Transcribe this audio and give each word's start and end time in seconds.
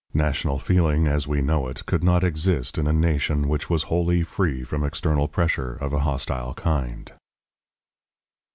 National 0.15 0.57
feeling, 0.57 1.07
as 1.07 1.27
we 1.27 1.43
know 1.43 1.67
it, 1.67 1.85
could 1.85 2.03
not 2.03 2.23
exist 2.23 2.79
in 2.79 2.87
a 2.87 2.91
nation 2.91 3.47
which 3.47 3.69
was 3.69 3.83
wholly 3.83 4.23
free 4.23 4.63
from 4.63 4.83
external 4.83 5.27
pressure 5.27 5.73
of 5.75 5.93
a 5.93 5.99
hostile 5.99 6.55
kind. 6.55 7.11